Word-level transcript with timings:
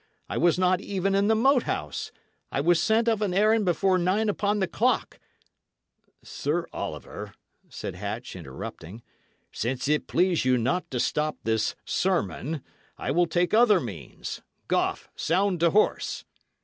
I 0.27 0.35
was 0.35 0.57
not 0.57 0.81
even 0.81 1.13
in 1.13 1.27
the 1.27 1.35
Moat 1.35 1.61
House. 1.69 2.11
I 2.51 2.59
was 2.59 2.81
sent 2.81 3.07
of 3.07 3.21
an 3.21 3.35
errand 3.35 3.65
before 3.65 3.99
nine 3.99 4.29
upon 4.29 4.57
the 4.57 4.65
clock" 4.67 5.19
"Sir 6.23 6.65
Oliver," 6.73 7.35
said 7.69 7.93
Hatch, 7.93 8.35
interrupting, 8.35 9.03
"since 9.51 9.87
it 9.87 10.07
please 10.07 10.43
you 10.43 10.57
not 10.57 10.89
to 10.89 10.99
stop 10.99 11.37
this 11.43 11.75
sermon, 11.85 12.63
I 12.97 13.11
will 13.11 13.27
take 13.27 13.53
other 13.53 13.79
means. 13.79 14.41
Goffe, 14.67 15.07
sound 15.15 15.59
to 15.59 15.69
horse." 15.69 16.25